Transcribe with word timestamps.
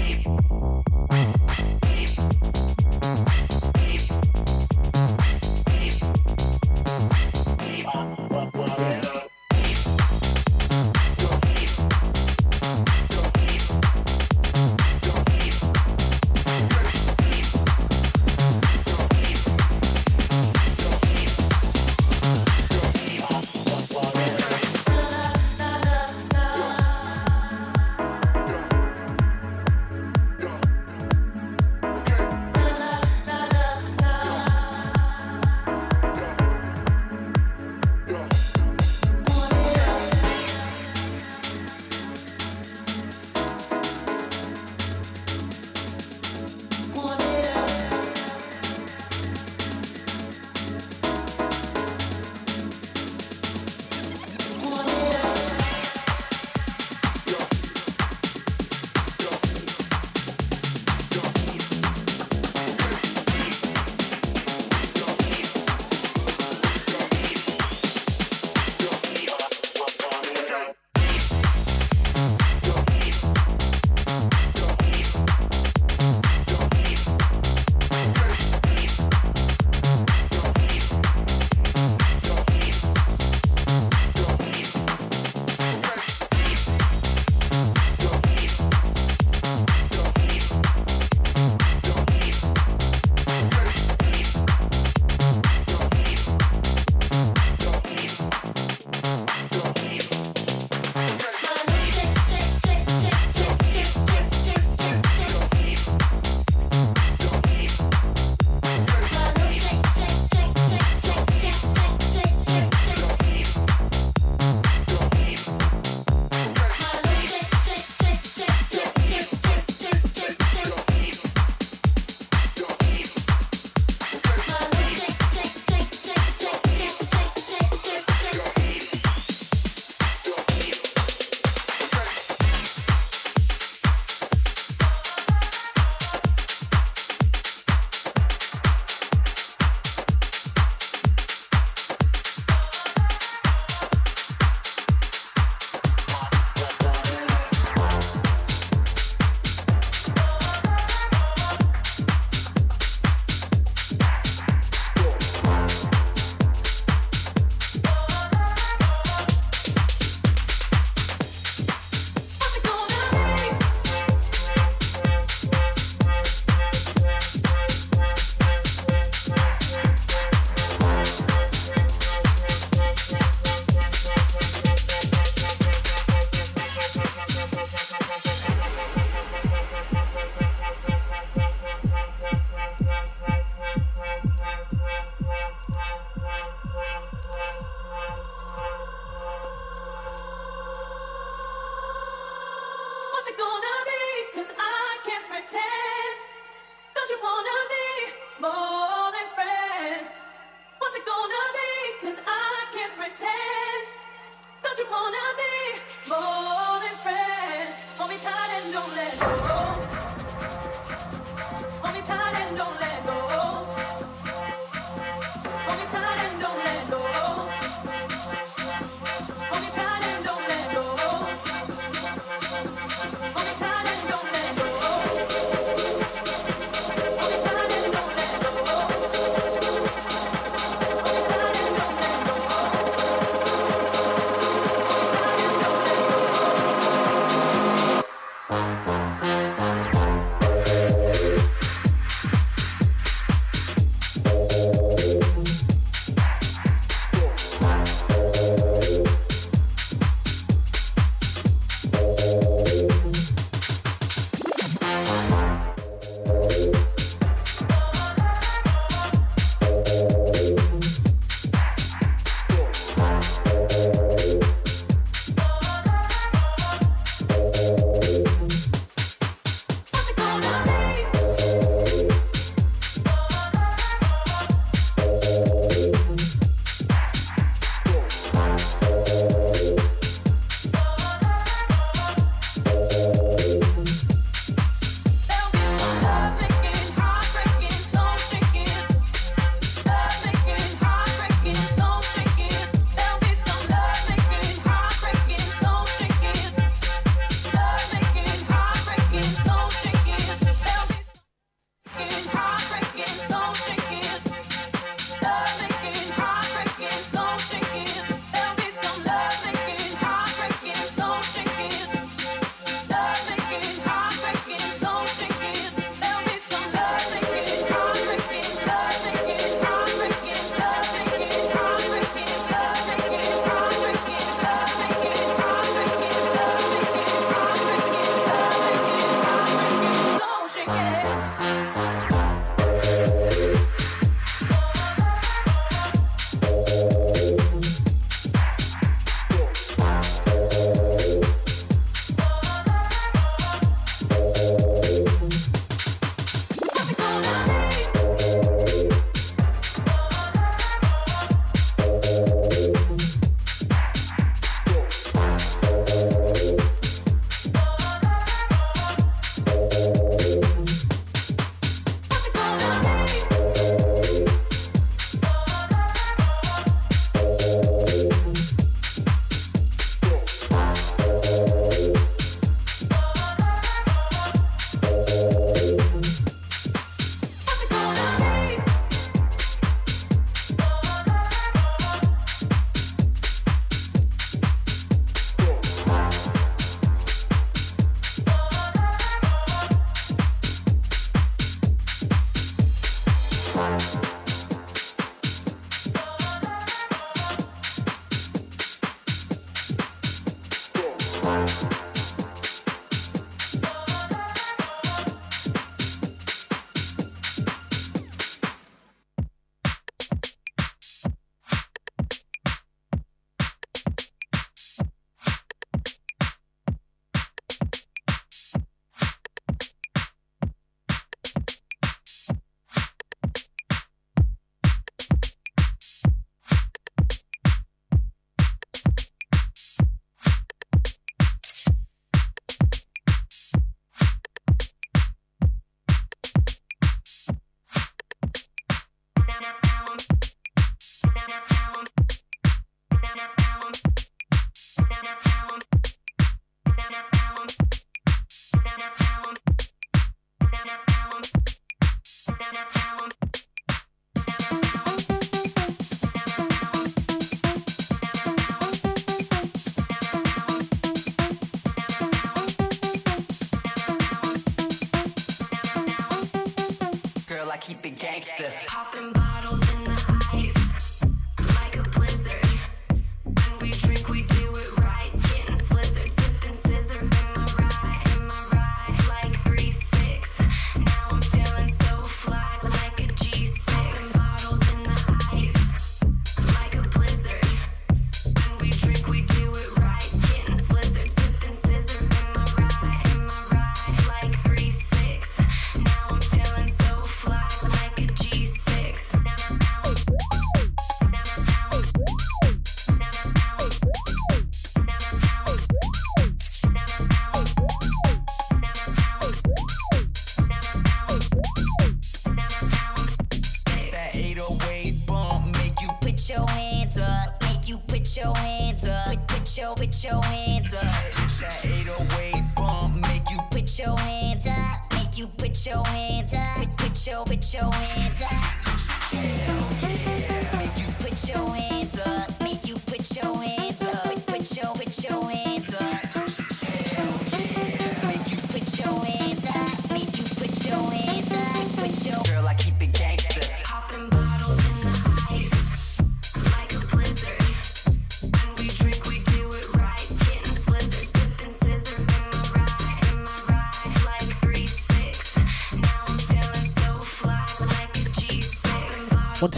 Thank 0.00 0.24
you. 2.54 2.59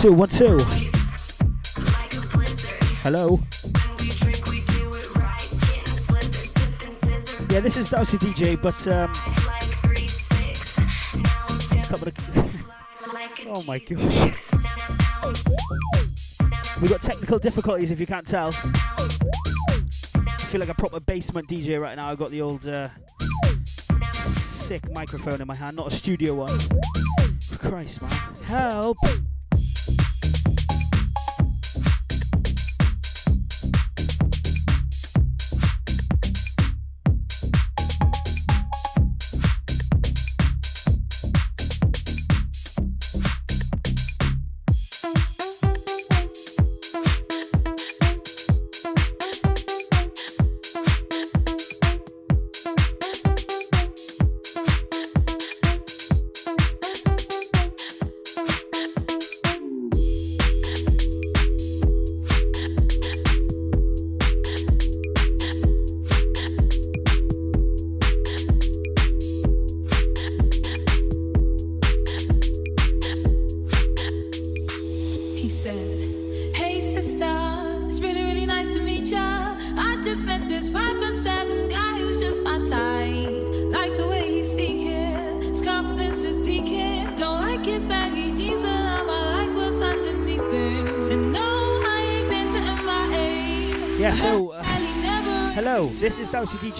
Two, 0.03 0.13
one, 0.13 0.29
two. 0.29 0.59
Hello. 3.05 3.39
Yeah, 7.49 7.61
this 7.61 7.77
is 7.77 7.89
Dowsy 7.89 8.19
DJ, 8.19 8.61
but 8.61 8.75
um, 8.89 9.13
of 11.93 12.03
oh 13.47 13.63
my 13.63 13.79
gosh, 13.79 13.93
we 16.83 16.89
got 16.89 17.01
technical 17.01 17.39
difficulties 17.39 17.93
if 17.93 18.01
you 18.01 18.07
can't 18.07 18.27
tell. 18.27 18.49
I 18.49 18.51
feel 20.51 20.59
like 20.59 20.69
a 20.69 20.75
proper 20.75 20.99
basement 20.99 21.49
DJ 21.49 21.81
right 21.81 21.95
now. 21.95 22.11
I've 22.11 22.19
got 22.19 22.33
the 22.33 22.43
old 22.43 22.67
uh, 22.67 22.89
sick 23.63 24.91
microphone 24.91 25.41
in 25.41 25.47
my 25.47 25.55
hand, 25.55 25.77
not 25.77 25.93
a 25.93 25.97
studio 25.97 26.35
one. 26.35 26.59
Christ, 27.61 28.03
man, 28.03 28.11
help! 28.47 28.97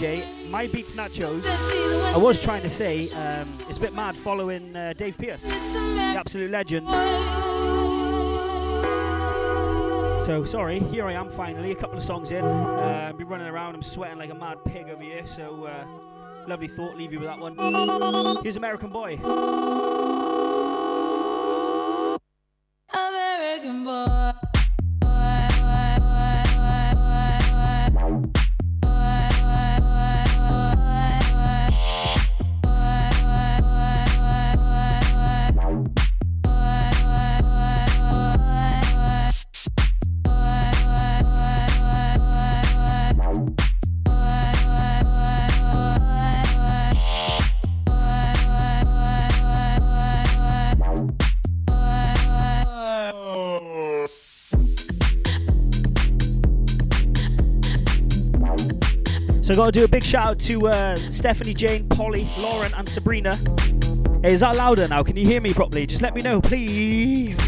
DJ. 0.03 0.49
My 0.49 0.67
beats 0.67 0.93
nachos. 0.93 1.43
I 2.13 2.17
was 2.17 2.41
trying 2.41 2.61
to 2.63 2.69
say 2.69 3.09
um, 3.11 3.47
it's 3.69 3.77
a 3.77 3.81
bit 3.81 3.93
mad 3.95 4.15
following 4.15 4.75
uh, 4.75 4.93
Dave 4.97 5.17
Pierce, 5.17 5.43
the 5.43 6.15
absolute 6.17 6.51
legend. 6.51 6.87
So 10.25 10.45
sorry, 10.45 10.79
here 10.79 11.05
I 11.05 11.13
am 11.13 11.29
finally, 11.31 11.71
a 11.71 11.75
couple 11.75 11.97
of 11.97 12.03
songs 12.03 12.31
in. 12.31 12.43
Uh, 12.43 13.07
I've 13.09 13.17
been 13.17 13.27
running 13.27 13.47
around, 13.47 13.75
I'm 13.75 13.83
sweating 13.83 14.17
like 14.17 14.29
a 14.29 14.35
mad 14.35 14.57
pig 14.65 14.89
over 14.89 15.01
here. 15.01 15.25
So 15.25 15.65
uh, 15.65 15.85
lovely 16.47 16.67
thought, 16.67 16.97
leave 16.97 17.13
you 17.13 17.19
with 17.19 17.27
that 17.29 17.39
one. 17.39 18.43
Here's 18.43 18.57
American 18.57 18.89
Boy. 18.89 19.19
American 22.93 23.83
boy. 23.85 24.12
So 59.53 59.57
got 59.57 59.65
to 59.67 59.71
do 59.71 59.83
a 59.83 59.87
big 59.87 60.03
shout 60.03 60.25
out 60.25 60.39
to 60.39 60.67
uh, 60.67 60.95
Stephanie, 61.11 61.53
Jane, 61.53 61.87
Polly, 61.87 62.27
Lauren, 62.39 62.73
and 62.73 62.89
Sabrina. 62.89 63.35
Hey, 64.23 64.33
is 64.33 64.39
that 64.39 64.55
louder 64.55 64.87
now? 64.87 65.03
Can 65.03 65.15
you 65.15 65.27
hear 65.27 65.39
me 65.39 65.53
properly? 65.53 65.85
Just 65.85 66.01
let 66.01 66.15
me 66.15 66.23
know, 66.23 66.41
please. 66.41 67.39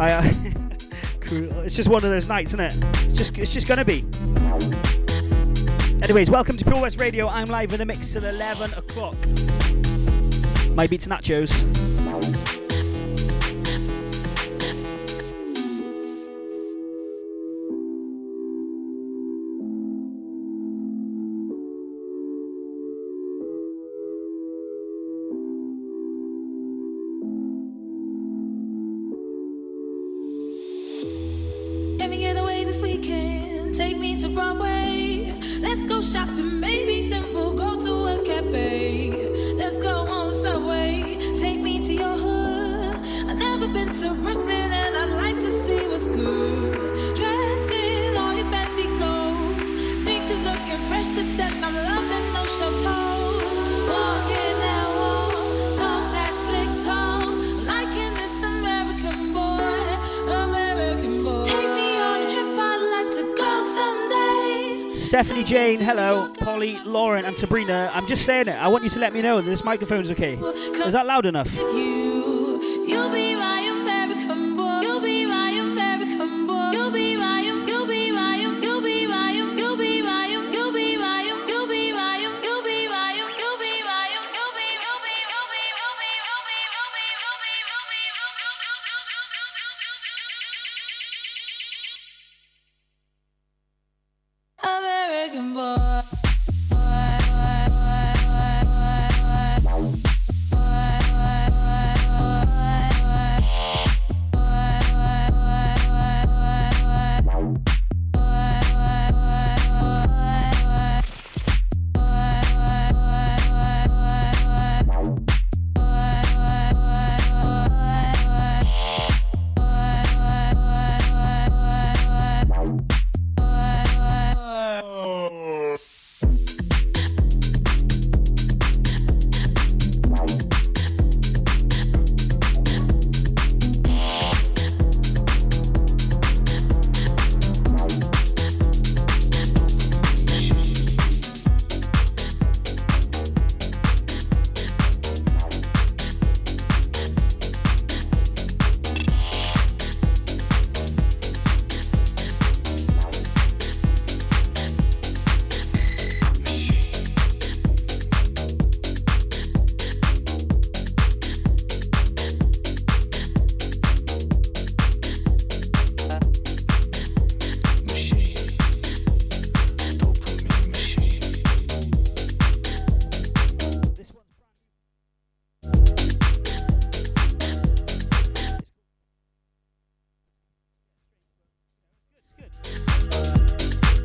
I, 0.00 0.12
uh, 0.12 0.22
it's 1.64 1.76
just 1.76 1.90
one 1.90 2.02
of 2.02 2.08
those 2.08 2.28
nights, 2.28 2.54
isn't 2.54 2.60
it? 2.60 2.74
It's 3.04 3.12
just, 3.12 3.36
it's 3.36 3.52
just 3.52 3.68
gonna 3.68 3.84
be. 3.84 4.06
Anyways, 6.02 6.30
welcome 6.30 6.56
to 6.56 6.64
Pure 6.64 6.80
West 6.80 6.98
Radio. 6.98 7.28
I'm 7.28 7.48
live 7.48 7.74
in 7.74 7.78
the 7.78 7.84
mix 7.84 8.14
till 8.14 8.24
11 8.24 8.72
o'clock. 8.72 9.16
My 10.74 10.86
beats 10.86 11.08
nachos. 11.08 11.50
Shopping, 36.02 36.58
maybe 36.58 37.08
then 37.08 37.32
we'll 37.32 37.54
go 37.54 37.78
to 37.78 38.06
a 38.06 38.24
cafe. 38.24 39.54
Let's 39.54 39.80
go 39.80 40.00
on 40.08 40.32
subway. 40.32 41.16
Take 41.38 41.60
me 41.60 41.82
to 41.84 41.92
your 41.92 42.16
hood. 42.16 42.96
I've 43.28 43.38
never 43.38 43.68
been 43.68 43.92
to 43.94 44.14
Brooklyn 44.14 44.51
Stephanie, 65.12 65.44
Jane, 65.44 65.78
hello, 65.78 66.30
Polly, 66.38 66.78
Lauren, 66.86 67.26
and 67.26 67.36
Sabrina. 67.36 67.90
I'm 67.92 68.06
just 68.06 68.24
saying 68.24 68.48
it. 68.48 68.56
I 68.58 68.68
want 68.68 68.82
you 68.82 68.88
to 68.88 68.98
let 68.98 69.12
me 69.12 69.20
know 69.20 69.42
that 69.42 69.46
this 69.46 69.62
microphone's 69.62 70.10
okay. 70.10 70.36
Is 70.36 70.94
that 70.94 71.04
loud 71.04 71.26
enough? 71.26 71.54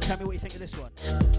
Tell 0.07 0.17
me 0.19 0.23
what 0.23 0.31
you 0.31 0.39
think 0.39 0.53
of 0.53 0.61
this 0.61 0.73
one. 0.77 1.36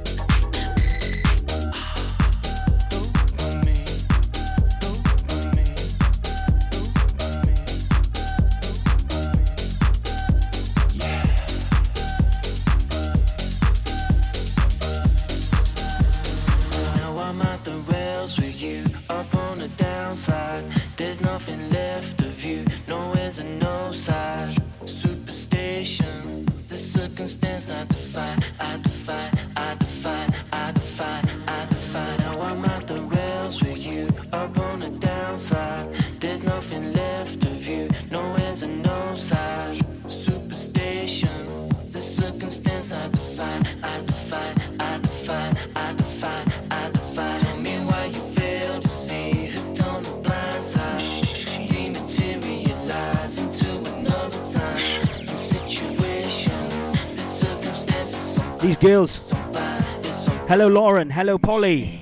Hello, 60.49 60.67
Lauren. 60.67 61.11
Hello, 61.11 61.37
Polly. 61.37 61.98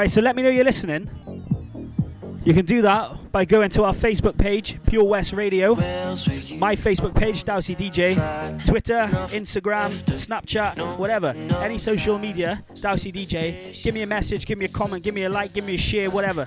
Alright, 0.00 0.10
so 0.10 0.22
let 0.22 0.34
me 0.34 0.42
know 0.42 0.48
you're 0.48 0.64
listening. 0.64 1.10
You 2.42 2.54
can 2.54 2.64
do 2.64 2.80
that 2.80 3.30
by 3.30 3.44
going 3.44 3.68
to 3.68 3.84
our 3.84 3.92
Facebook 3.92 4.38
page, 4.38 4.80
Pure 4.86 5.04
West 5.04 5.34
Radio, 5.34 5.74
my 5.74 6.74
Facebook 6.74 7.14
page, 7.14 7.44
Dowsy 7.44 7.76
DJ, 7.76 8.14
Twitter, 8.64 9.02
Instagram, 9.28 9.90
Snapchat, 10.04 10.96
whatever. 10.96 11.34
Any 11.60 11.76
social 11.76 12.18
media, 12.18 12.64
Dowsy 12.76 13.12
DJ. 13.12 13.82
Give 13.82 13.94
me 13.94 14.00
a 14.00 14.06
message, 14.06 14.46
give 14.46 14.56
me 14.56 14.64
a 14.64 14.68
comment, 14.68 15.04
give 15.04 15.14
me 15.14 15.24
a 15.24 15.28
like, 15.28 15.52
give 15.52 15.66
me 15.66 15.74
a 15.74 15.76
share, 15.76 16.08
whatever. 16.08 16.46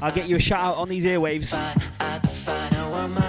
I'll 0.00 0.14
get 0.14 0.26
you 0.26 0.36
a 0.36 0.40
shout 0.40 0.64
out 0.64 0.76
on 0.76 0.88
these 0.88 1.04
airwaves. 1.04 1.52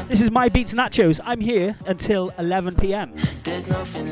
This 0.07 0.21
is 0.21 0.31
My 0.31 0.47
Beats 0.47 0.73
Nachos. 0.73 1.19
I'm 1.25 1.41
here 1.41 1.77
until 1.85 2.31
11 2.39 2.75
pm. 2.75 3.13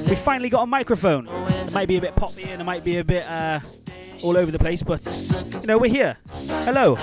We 0.05 0.15
finally 0.15 0.49
got 0.49 0.63
a 0.63 0.67
microphone. 0.67 1.29
It 1.29 1.73
might 1.73 1.87
be 1.87 1.95
a 1.95 2.01
bit 2.01 2.13
poppy 2.17 2.43
and 2.43 2.61
it 2.61 2.65
might 2.65 2.83
be 2.83 2.97
a 2.97 3.05
bit 3.05 3.25
uh, 3.25 3.61
all 4.23 4.37
over 4.37 4.51
the 4.51 4.59
place, 4.59 4.81
but 4.81 5.01
you 5.61 5.67
know, 5.67 5.77
we're 5.77 5.91
here. 5.91 6.17
Hello. 6.65 6.95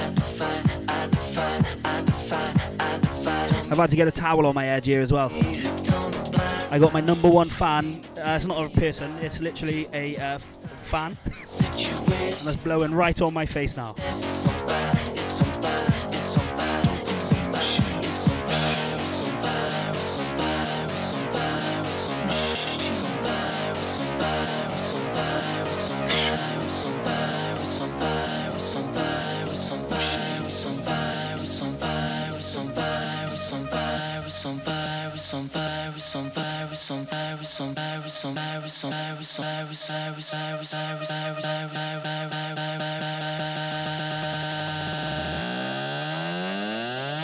I've 3.70 3.76
had 3.76 3.90
to 3.90 3.96
get 3.96 4.08
a 4.08 4.12
towel 4.12 4.46
on 4.46 4.54
my 4.54 4.64
head 4.64 4.86
here 4.86 5.00
as 5.00 5.12
well. 5.12 5.30
I 6.72 6.78
got 6.78 6.92
my 6.92 7.00
number 7.00 7.28
one 7.28 7.48
fan. 7.48 8.00
Uh, 8.18 8.30
it's 8.30 8.46
not 8.46 8.64
a 8.64 8.68
person, 8.70 9.14
it's 9.18 9.40
literally 9.40 9.86
a 9.92 10.16
uh, 10.16 10.38
fan. 10.38 11.16
and 11.26 12.46
that's 12.46 12.56
blowing 12.56 12.92
right 12.92 13.20
on 13.20 13.34
my 13.34 13.46
face 13.46 13.76
now. 13.76 13.94
On 34.46 34.58
virus 34.60 35.34
on 35.34 35.48
virus 35.48 36.16
on 36.16 36.30
virus 36.30 36.90
on 36.90 37.04
virus 37.04 37.60
on 37.60 37.74
virus 37.74 38.24
on 38.24 38.34
virus 38.34 38.84
on 38.84 38.90
virus 38.90 39.36
virus 39.36 39.88
virus 39.88 40.32
virus 40.32 40.72
virus 40.72 41.10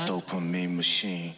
dopamine 0.07 0.77
machine 0.77 1.35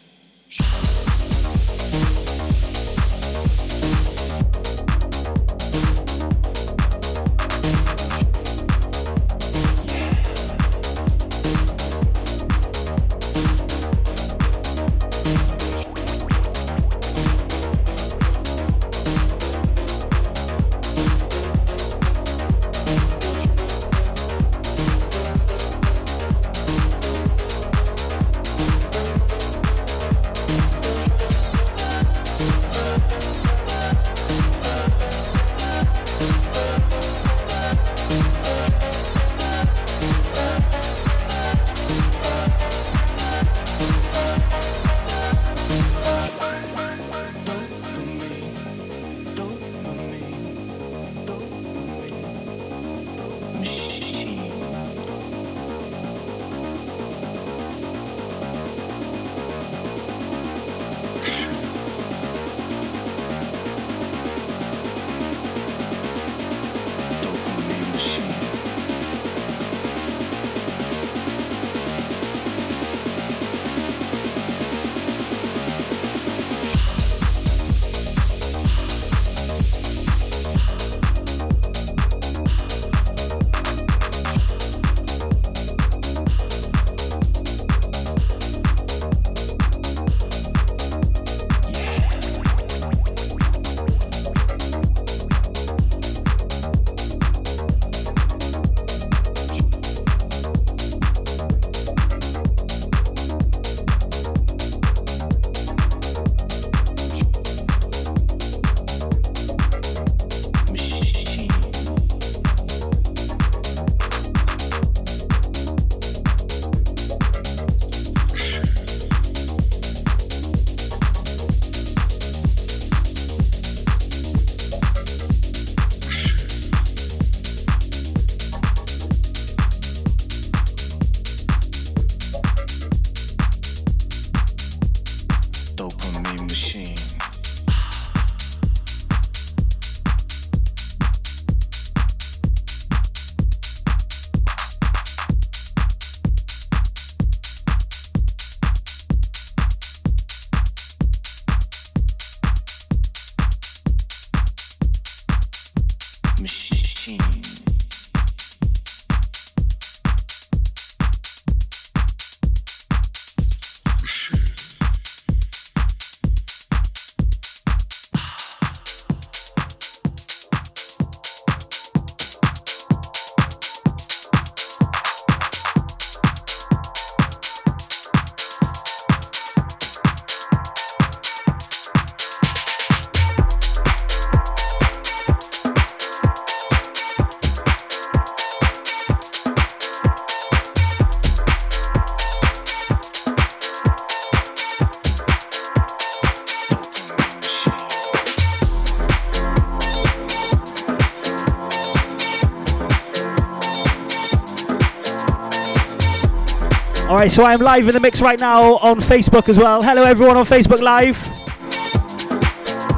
Alright, 207.29 207.35
so 207.35 207.45
I'm 207.45 207.61
live 207.61 207.87
in 207.87 207.93
the 207.93 207.99
mix 207.99 208.21
right 208.21 208.39
now 208.39 208.77
on 208.77 208.99
Facebook 208.99 209.49
as 209.49 209.57
well. 209.59 209.83
Hello, 209.83 210.03
everyone 210.03 210.35
on 210.35 210.45
Facebook 210.45 210.81
Live. 210.81 211.15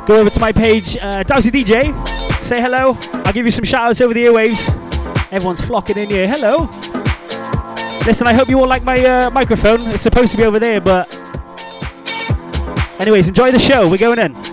Go 0.08 0.16
over 0.16 0.30
to 0.30 0.40
my 0.40 0.54
page, 0.54 0.96
uh, 0.96 1.26
Dowsy 1.26 1.52
DJ. 1.52 1.92
Say 2.42 2.62
hello. 2.62 2.98
I'll 3.26 3.34
give 3.34 3.44
you 3.46 3.52
some 3.52 3.66
shout 3.66 3.90
outs 3.90 4.00
over 4.00 4.14
the 4.14 4.24
airwaves. 4.24 4.70
Everyone's 5.34 5.60
flocking 5.60 5.98
in 5.98 6.10
here. 6.10 6.30
Hello. 6.30 6.70
Listen, 8.06 8.26
I 8.26 8.32
hope 8.32 8.48
you 8.48 8.58
all 8.58 8.68
like 8.68 8.86
my 8.86 9.04
uh, 9.04 9.30
microphone. 9.32 9.82
It's 9.90 10.04
supposed 10.04 10.32
to 10.32 10.38
be 10.38 10.46
over 10.46 10.60
there, 10.60 10.80
but. 10.80 11.14
Anyways, 13.02 13.28
enjoy 13.28 13.52
the 13.52 13.60
show. 13.60 13.90
We're 13.90 13.98
going 13.98 14.20
in. 14.20 14.51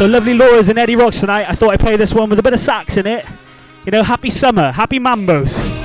So 0.00 0.06
lovely 0.06 0.32
Laura's 0.32 0.70
and 0.70 0.78
Eddie 0.78 0.96
Rocks 0.96 1.20
tonight. 1.20 1.44
I 1.46 1.54
thought 1.54 1.72
I'd 1.72 1.80
play 1.80 1.96
this 1.96 2.14
one 2.14 2.30
with 2.30 2.38
a 2.38 2.42
bit 2.42 2.54
of 2.54 2.58
sax 2.58 2.96
in 2.96 3.06
it. 3.06 3.26
You 3.84 3.92
know, 3.92 4.02
happy 4.02 4.30
summer, 4.30 4.72
happy 4.72 4.98
mambos. 4.98 5.79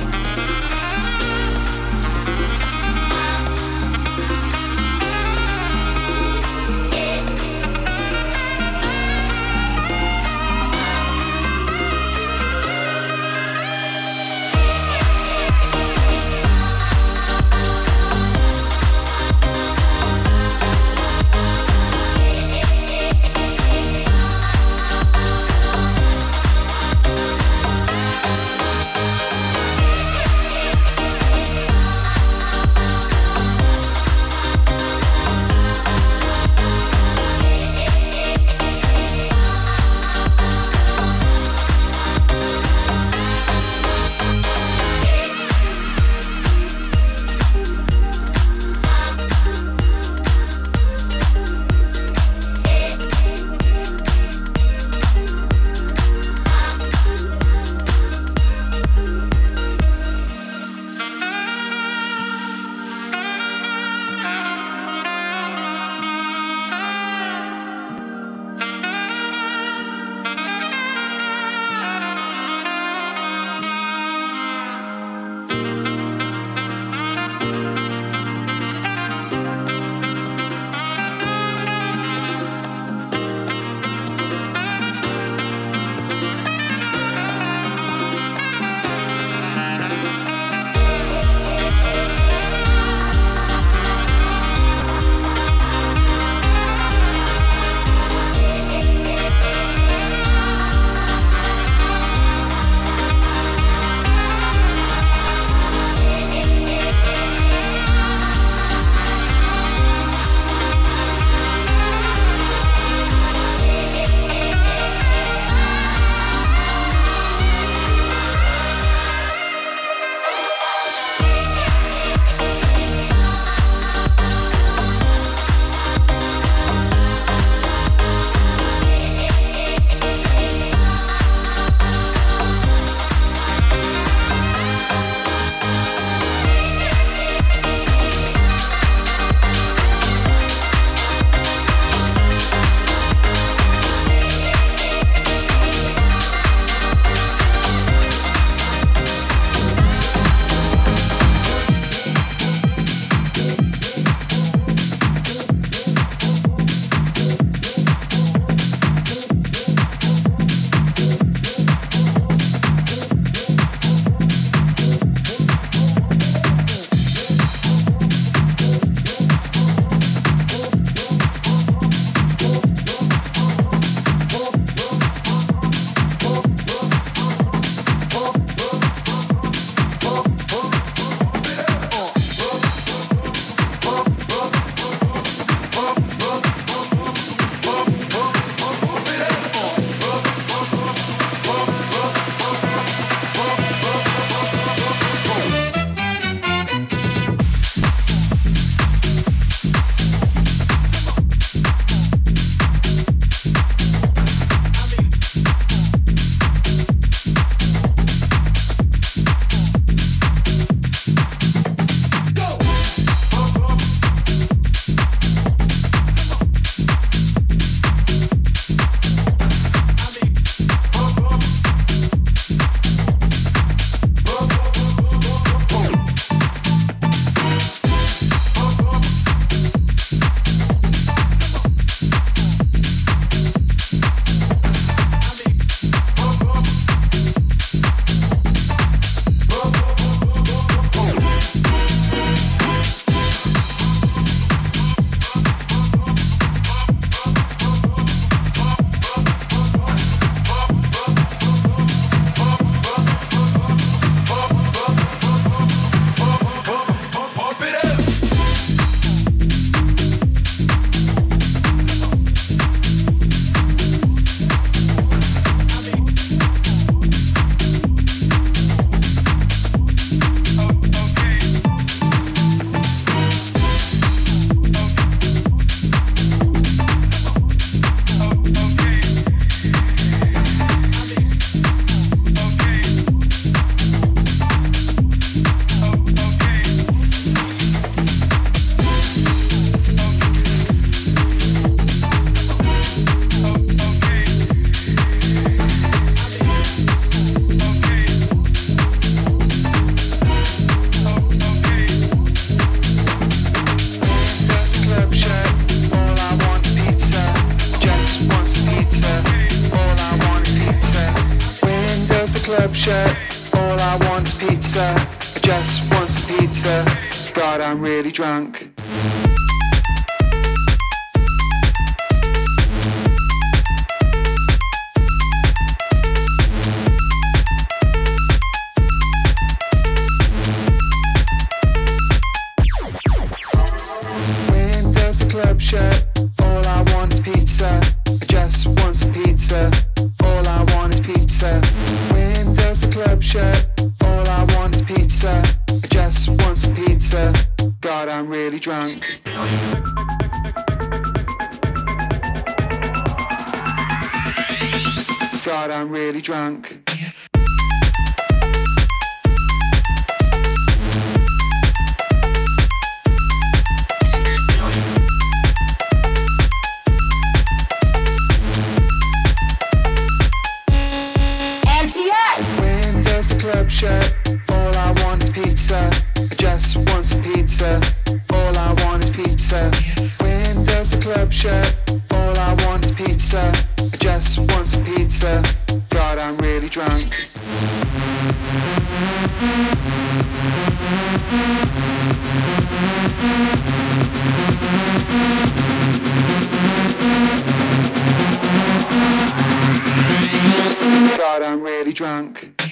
God, 401.16 401.42
I'm 401.42 401.62
really 401.62 401.92
drunk. 401.92 402.65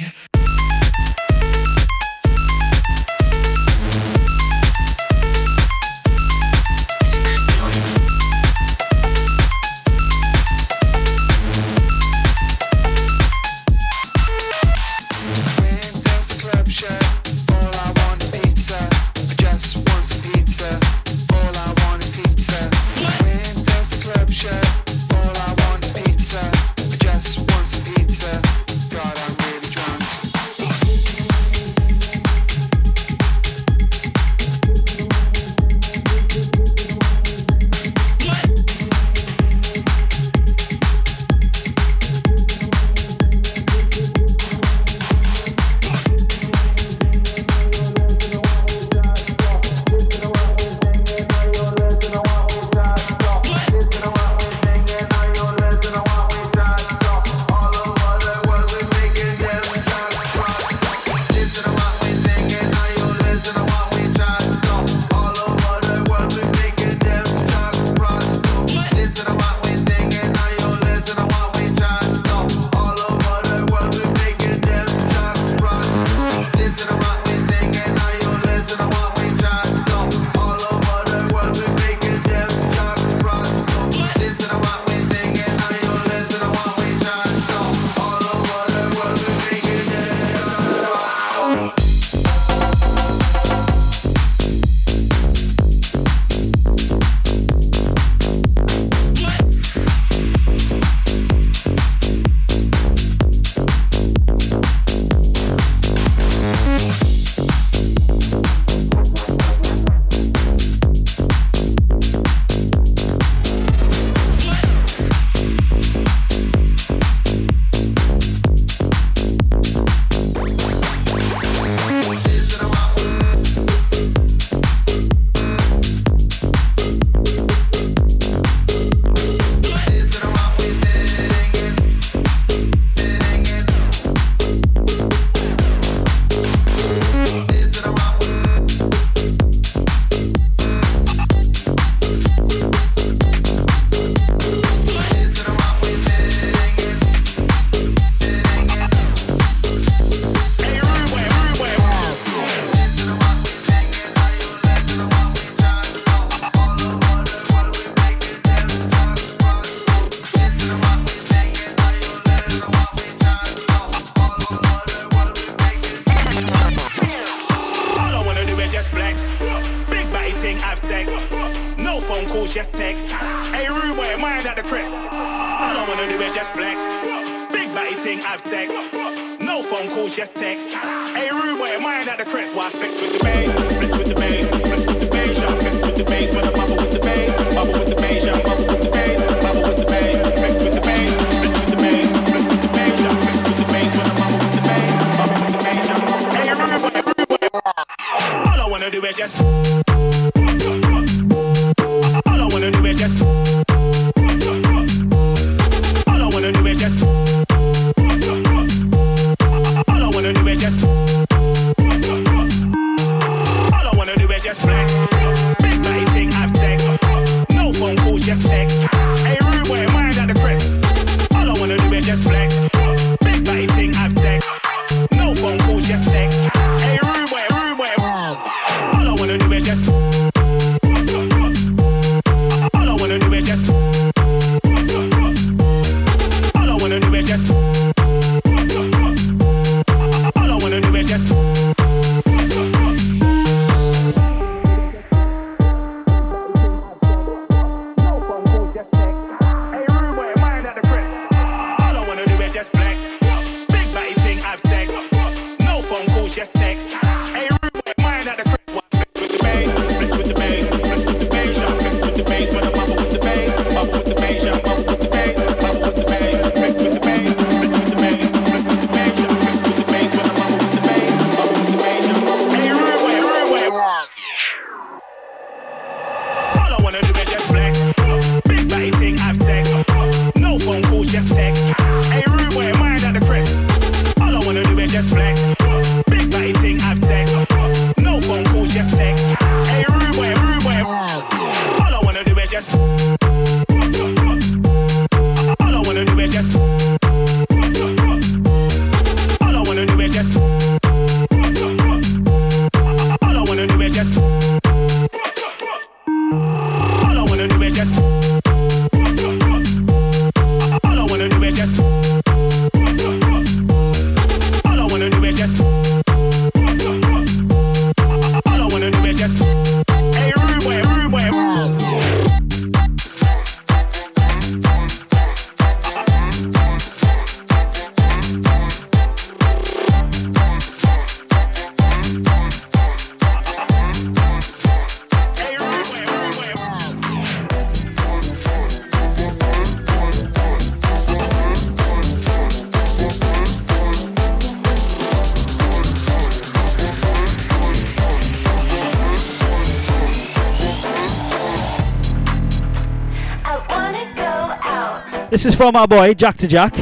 This 355.44 355.52
is 355.52 355.58
from 355.58 355.76
our 355.76 355.86
boy 355.86 356.14
Jack 356.14 356.38
to 356.38 356.48
Jack. 356.48 356.72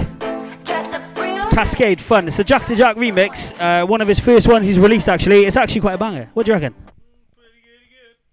Cascade 1.51 2.01
Fun. 2.01 2.29
It's 2.29 2.37
the 2.37 2.45
Jack 2.45 2.65
to 2.67 2.77
Jack 2.77 2.95
remix. 2.95 3.53
Uh, 3.61 3.85
one 3.85 4.01
of 4.01 4.07
his 4.07 4.21
first 4.21 4.47
ones 4.47 4.67
he's 4.67 4.79
released 4.79 5.09
actually. 5.09 5.47
It's 5.47 5.57
actually 5.57 5.81
quite 5.81 5.95
a 5.95 5.99
banger. 5.99 6.31
What 6.33 6.47
do 6.47 6.53
you 6.53 6.59
reckon? 6.61 6.73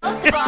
Pretty 0.00 0.22
good 0.22 0.38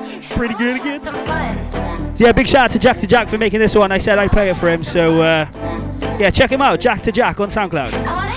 again. 0.00 0.24
Pretty 0.30 0.54
good 0.54 0.76
again. 0.76 2.16
So 2.16 2.24
yeah, 2.24 2.32
big 2.32 2.48
shout 2.48 2.64
out 2.64 2.70
to 2.70 2.78
Jack 2.78 2.98
to 3.00 3.06
Jack 3.06 3.28
for 3.28 3.36
making 3.36 3.60
this 3.60 3.74
one. 3.74 3.92
I 3.92 3.98
said 3.98 4.18
I'd 4.18 4.32
play 4.32 4.48
it 4.48 4.56
for 4.56 4.70
him, 4.70 4.82
so 4.82 5.20
uh, 5.20 5.46
yeah, 6.18 6.30
check 6.30 6.50
him 6.50 6.62
out. 6.62 6.80
Jack 6.80 7.02
to 7.02 7.12
Jack 7.12 7.40
on 7.40 7.50
SoundCloud. 7.50 8.31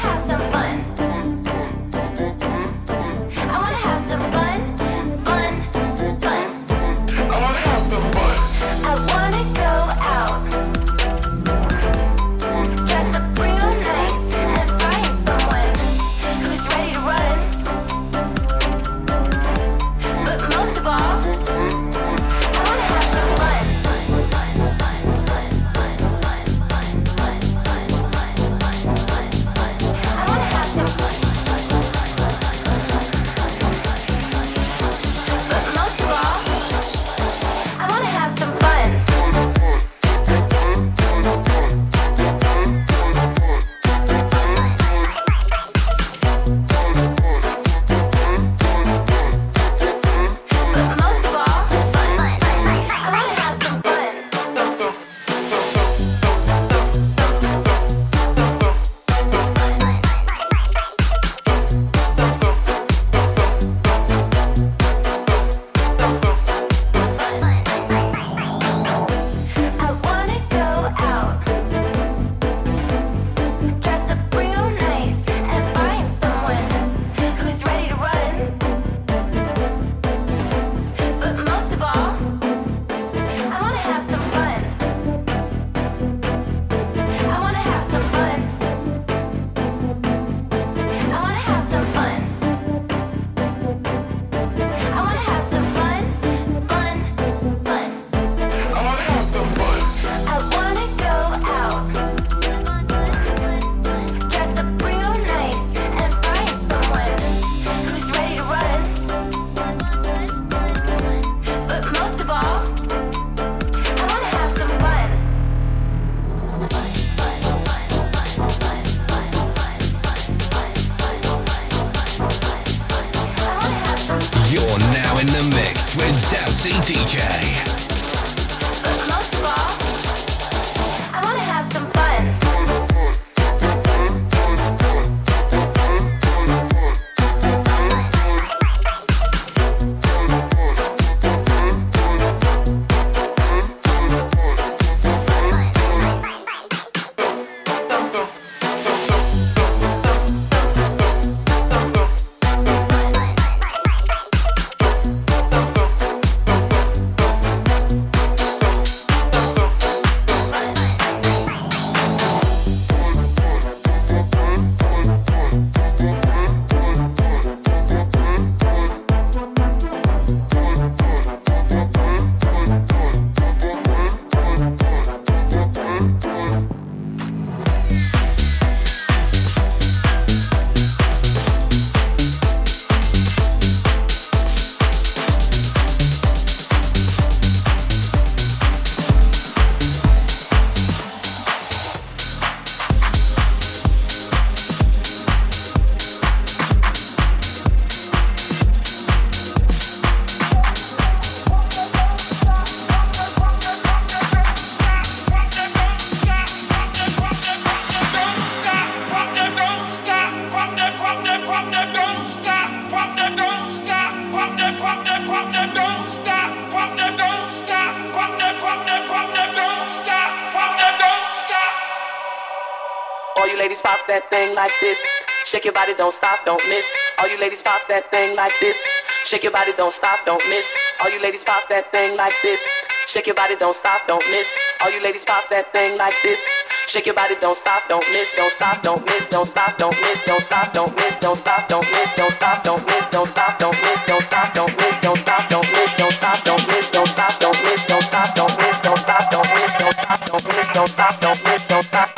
Don't 225.97 226.13
stop, 226.13 226.43
don't 226.45 226.63
miss. 226.67 226.85
All 227.19 227.29
you 227.29 227.39
ladies 227.39 227.61
pop 227.61 227.81
that 227.87 228.11
thing 228.11 228.35
like 228.35 228.53
this. 228.59 228.77
Shake 229.25 229.43
your 229.43 229.51
body, 229.51 229.71
don't 229.77 229.93
stop, 229.93 230.19
don't 230.25 230.43
miss. 230.49 230.65
All 231.03 231.09
you 231.11 231.21
ladies 231.21 231.43
pop 231.43 231.67
that 231.69 231.91
thing 231.91 232.15
like 232.17 232.33
this. 232.43 232.61
Shake 233.07 233.27
your 233.27 233.35
body, 233.35 233.55
don't 233.55 233.75
stop, 233.75 234.07
don't 234.07 234.25
miss. 234.29 234.47
All 234.83 234.91
you 234.91 235.01
ladies 235.01 235.25
pop 235.25 235.49
that 235.49 235.71
thing 235.71 235.97
like 235.97 236.15
this. 236.23 236.41
Shake 236.87 237.07
your 237.07 237.15
body, 237.15 237.35
don't 237.41 237.57
stop, 237.57 237.87
don't 237.89 238.05
miss, 238.13 238.35
don't 238.35 238.51
stop, 238.51 238.81
don't 238.83 239.03
miss, 239.05 239.27
don't 239.29 239.45
stop, 239.45 239.77
don't 239.77 239.95
miss, 239.95 240.23
don't 240.23 240.39
stop, 240.39 240.71
don't 240.71 240.95
miss, 240.95 241.19
don't 241.19 241.35
stop, 241.35 241.63
don't 241.63 241.85
miss, 241.91 242.13
don't 242.15 242.31
stop, 242.31 242.63
don't 242.63 242.85
miss, 242.85 243.09
don't 243.09 243.27
stop, 243.27 243.57
don't 243.57 243.75
miss, 243.81 244.05
don't 244.05 244.21
stop, 244.21 244.53
don't 244.53 244.77
miss, 244.85 245.01
don't 245.01 245.17
stop, 245.17 245.49
don't 245.49 245.67
miss, 245.71 245.85
don't 245.91 246.13
stop, 246.13 246.43
don't 246.43 246.67
miss, 246.67 246.85
don't 246.85 247.07
stop, 247.07 247.35
don't 247.35 247.57
miss, 247.65 247.85
don't 247.85 248.01
stop, 248.01 248.35
don't 248.35 248.57
miss, 248.57 248.81
don't 248.81 248.97
stop, 248.97 249.29
don't 249.31 249.49
miss, 249.55 249.75
don't 249.77 249.93
stop, 249.93 250.25
don't 250.25 250.47
miss, 250.55 250.73
don't 250.73 250.87
stop, 250.89 251.19
don't 251.21 251.43
miss, 251.43 251.67
don't 251.67 251.83
stop, 251.83 252.14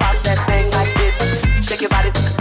pop 0.00 0.16
that 0.22 0.38
thing 0.46 0.70
like 0.72 0.92
this. 0.96 1.66
Shake 1.66 1.80
your 1.80 1.90
body. 1.90 2.37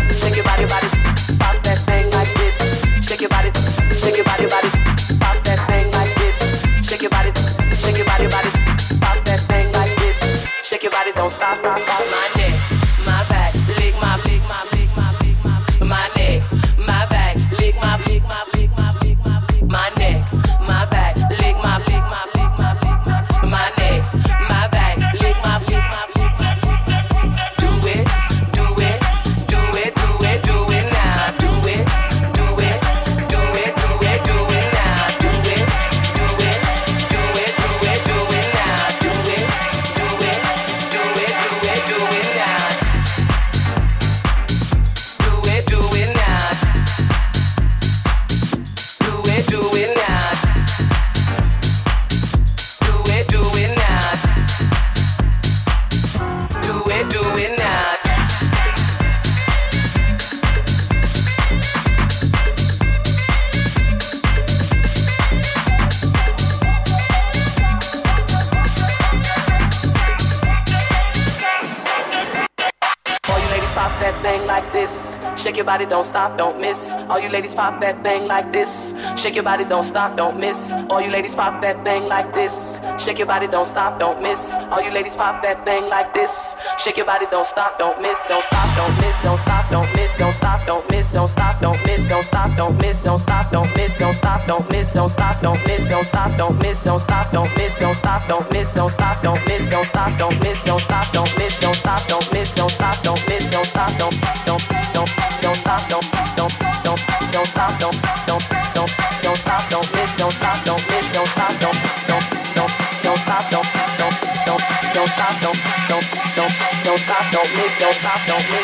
Don't 75.86 76.04
stop, 76.04 76.38
don't 76.38 76.60
miss. 76.60 76.96
All 77.10 77.20
you 77.20 77.30
ladies 77.30 77.56
pop 77.56 77.82
that 77.82 78.04
thing 78.04 78.28
like 78.28 78.52
this. 78.52 78.94
Shake 79.16 79.36
your 79.36 79.44
body, 79.44 79.64
don't 79.66 79.84
stop, 79.84 80.18
don't 80.18 80.40
miss. 80.40 80.72
All 80.90 81.02
you 81.02 81.10
ladies 81.10 81.36
pop 81.36 81.62
that 81.62 81.84
thing 81.84 82.08
like 82.08 82.34
this. 82.34 82.80
Shake 82.98 83.18
your 83.20 83.28
body, 83.28 83.48
don't 83.48 83.66
stop, 83.66 84.00
don't 84.00 84.22
miss. 84.22 84.54
All 84.72 84.82
you 84.82 84.92
ladies 84.92 85.16
pop 85.16 85.42
that 85.44 85.66
thing 85.66 85.88
like 85.90 86.14
this. 86.14 86.56
Shake 86.78 86.98
your 86.98 87.06
body, 87.06 87.26
don't 87.32 87.46
stop, 87.46 87.80
don't 87.80 88.02
miss. 88.02 88.20
Don't 88.28 88.44
stop, 88.44 88.76
don't 88.76 88.96
miss. 88.98 89.24
Don't 89.24 89.38
stop, 89.38 89.57
don't 89.70 89.88
miss. 89.96 90.18
Don't 90.18 90.34
stop, 90.34 90.66
don't 90.66 90.90
miss. 90.92 91.12
Don't 91.12 91.28
stop, 91.28 91.60
don't 91.60 91.80
miss. 91.86 92.08
Don't 92.08 92.24
stop, 92.24 92.56
don't 92.56 92.78
miss. 92.82 93.04
Don't 93.04 93.20
stop, 93.20 93.52
don't 93.52 93.76
miss. 93.76 93.98
Don't 93.98 94.14
stop, 94.14 94.46
don't 94.46 94.70
miss. 94.70 94.94
Don't 94.94 95.08
stop, 95.08 95.42
don't 95.42 95.60
miss. 95.68 95.90
Don't 95.90 96.06
stop, 96.06 96.32
don't 96.38 96.58
miss. 96.60 96.86
Don't 96.86 97.04
stop, 97.04 97.32
don't 97.32 97.50
miss. 97.58 97.80
Don't 97.80 97.96
stop, 97.96 98.28
don't 98.28 98.52
miss. 98.54 98.74
Don't 98.74 98.90
stop, 98.90 99.18
don't 99.22 99.34
miss. 99.34 99.68
Don't 99.74 99.74
stop, 99.90 100.08
don't 100.08 100.40
miss. 100.40 100.64
Don't 100.66 100.80
stop, 100.80 101.08
don't 101.12 101.34
miss. 101.38 101.60
Don't 101.60 101.76
stop, 101.76 102.08
don't 102.08 102.34
miss. 102.34 102.56
Don't 102.56 102.70
stop, 102.70 103.04
don't 103.04 103.30
miss. 103.30 103.50
Don't 103.50 103.66
stop, 103.66 103.92
don't 103.98 104.38
don't 104.48 104.64
don't 104.94 105.10
don't 105.42 105.56
stop, 105.56 105.82
don't 105.90 106.06
don't 106.38 106.54
don't 106.84 107.00
don't 107.34 107.48
stop, 107.48 107.80
don't 107.80 107.98
don't 108.28 108.44
don't 108.74 108.92
don't 109.24 109.38
stop, 109.38 109.70
don't 109.70 109.88
miss, 109.94 110.16
don't 110.16 110.32
stop, 110.32 110.58
don't 110.66 110.84
miss, 110.88 111.12
don't 111.12 111.28
stop, 111.28 111.54
don't 111.60 111.78
don't 112.08 112.26
don't 112.56 112.72
don't 113.04 113.18
stop, 113.20 113.44
don't 113.52 113.68
don't 114.00 114.16
don't 114.48 114.62
don't 114.96 115.10
stop, 115.10 115.36
don't 115.44 115.60
don't 115.90 116.06
don't 116.38 116.54
don't 116.86 117.00
stop, 117.00 117.26
don't 117.32 117.50
miss, 117.58 117.80
don't 117.80 117.94
stop, 117.94 118.20
don't 118.28 118.46
miss. 118.52 118.57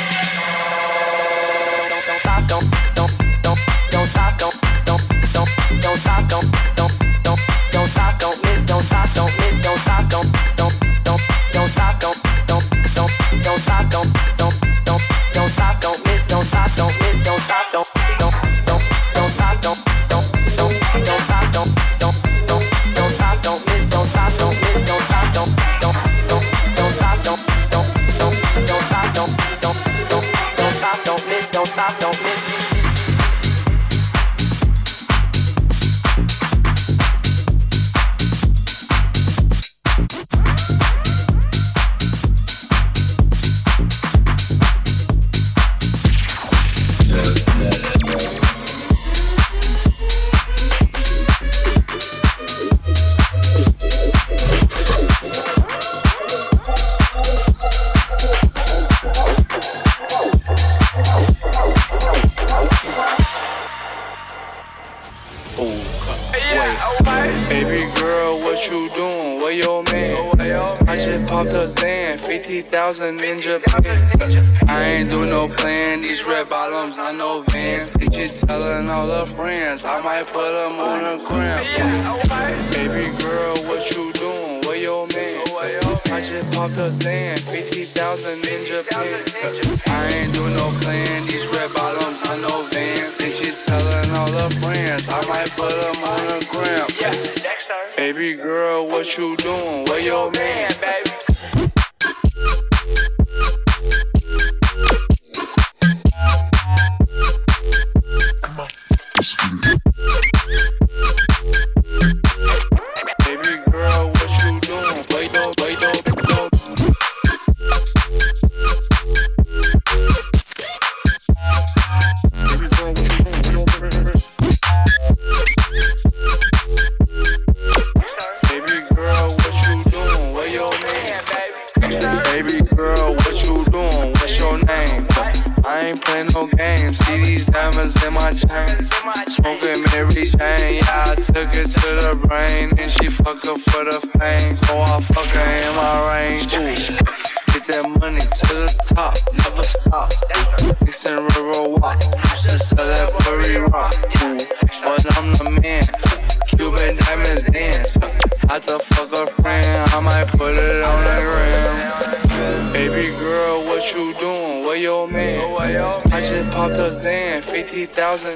And 72.99 73.19
then. 73.19 73.42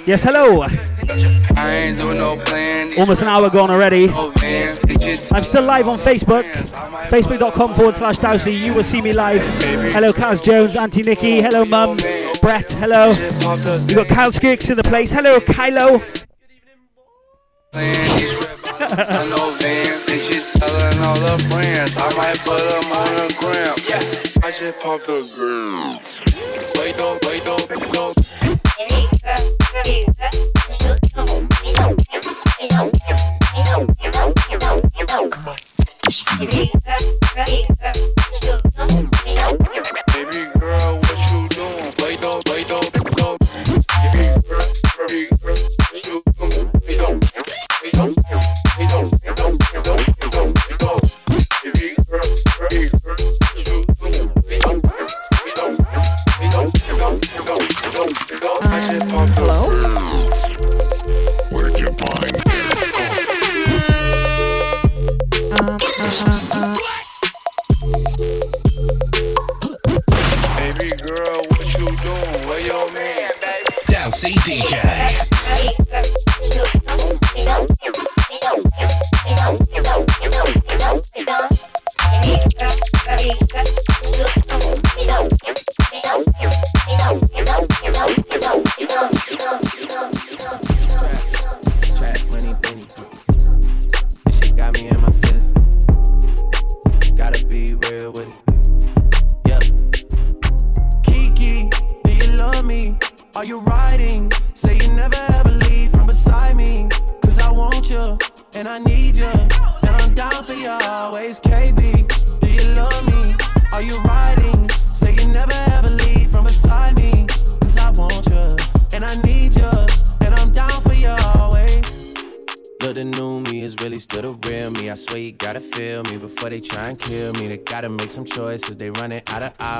Yes, 0.07 0.23
hello. 0.23 0.65
No. 2.13 2.29
Almost 2.97 3.21
an 3.23 3.27
hour 3.27 3.49
gone 3.49 3.69
already. 3.69 4.07
I'm 4.09 5.43
still 5.43 5.63
live 5.63 5.89
on 5.89 5.99
Facebook. 5.99 6.49
Facebook.com 7.09 7.73
forward 7.73 7.97
slash 7.97 8.17
Dowsy. 8.19 8.57
You 8.57 8.73
will 8.73 8.85
see 8.85 9.01
me 9.01 9.11
live. 9.11 9.41
Hello, 9.91 10.13
Kaz 10.13 10.41
Jones, 10.41 10.77
Auntie 10.77 11.03
Nikki. 11.03 11.41
Hello, 11.41 11.65
Mum. 11.65 11.97
Brett. 12.41 12.71
Hello. 12.73 13.13
just 13.13 13.41
popped 13.45 13.65
a 13.65 13.71
We 13.73 13.79
Zan. 13.79 13.95
got 13.95 14.07
Kyle 14.07 14.31
Skirks 14.31 14.69
in 14.69 14.77
the 14.77 14.83
place. 14.83 15.11
Hello, 15.11 15.41
Kylo. 15.41 16.16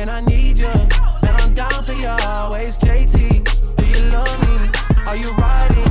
and 0.00 0.10
I 0.10 0.20
need 0.20 0.56
you. 0.56 0.66
And 0.66 1.36
I'm 1.36 1.52
down 1.52 1.82
for 1.84 1.92
you 1.92 2.08
always. 2.08 2.78
JT, 2.78 3.76
do 3.76 3.86
you 3.86 4.10
love 4.10 4.40
me? 4.48 4.70
Are 5.06 5.16
you 5.16 5.30
riding? 5.32 5.89